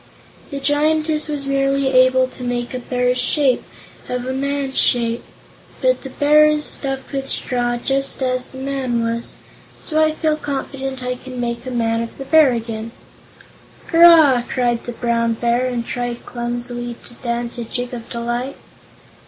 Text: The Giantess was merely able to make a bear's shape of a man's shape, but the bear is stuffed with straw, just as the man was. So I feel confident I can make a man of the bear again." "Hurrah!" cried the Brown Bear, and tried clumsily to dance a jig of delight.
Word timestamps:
The 0.49 0.59
Giantess 0.59 1.27
was 1.29 1.45
merely 1.45 1.87
able 1.89 2.27
to 2.27 2.41
make 2.43 2.73
a 2.73 2.79
bear's 2.79 3.19
shape 3.19 3.63
of 4.09 4.25
a 4.25 4.33
man's 4.33 4.79
shape, 4.79 5.23
but 5.79 6.01
the 6.01 6.09
bear 6.09 6.47
is 6.47 6.65
stuffed 6.65 7.11
with 7.11 7.29
straw, 7.29 7.77
just 7.77 8.23
as 8.23 8.47
the 8.49 8.57
man 8.57 9.03
was. 9.03 9.35
So 9.79 10.03
I 10.03 10.13
feel 10.13 10.37
confident 10.37 11.03
I 11.03 11.13
can 11.17 11.39
make 11.39 11.67
a 11.67 11.69
man 11.69 12.01
of 12.01 12.17
the 12.17 12.25
bear 12.25 12.51
again." 12.51 12.89
"Hurrah!" 13.91 14.41
cried 14.49 14.85
the 14.85 14.93
Brown 14.93 15.33
Bear, 15.33 15.67
and 15.67 15.85
tried 15.85 16.25
clumsily 16.25 16.95
to 17.05 17.13
dance 17.13 17.59
a 17.59 17.63
jig 17.63 17.93
of 17.93 18.09
delight. 18.09 18.57